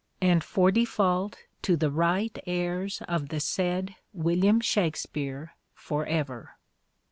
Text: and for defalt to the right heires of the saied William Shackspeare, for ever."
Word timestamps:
and 0.21 0.43
for 0.43 0.71
defalt 0.71 1.35
to 1.61 1.77
the 1.77 1.91
right 1.91 2.39
heires 2.47 3.03
of 3.03 3.29
the 3.29 3.37
saied 3.39 3.93
William 4.13 4.59
Shackspeare, 4.59 5.51
for 5.75 6.07
ever." 6.07 6.55